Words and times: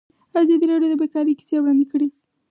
ازادي 0.41 0.65
راډیو 0.71 0.91
د 0.91 0.95
بیکاري 1.01 1.33
کیسې 1.39 1.55
وړاندې 1.59 1.85
کړي. 1.91 2.07